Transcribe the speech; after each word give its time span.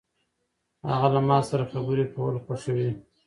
هغه 0.91 1.07
له 1.15 1.21
ما 1.29 1.37
سره 1.49 1.63
خبرې 1.73 2.05
کول 2.13 2.35
خوښوي. 2.43 2.91